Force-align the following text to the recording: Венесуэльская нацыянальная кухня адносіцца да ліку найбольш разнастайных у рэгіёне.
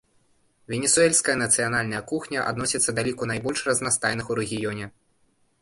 Венесуэльская 0.71 1.35
нацыянальная 1.41 2.01
кухня 2.13 2.47
адносіцца 2.53 2.89
да 3.01 3.07
ліку 3.09 3.23
найбольш 3.33 3.59
разнастайных 3.71 4.25
у 4.33 4.39
рэгіёне. 4.41 4.85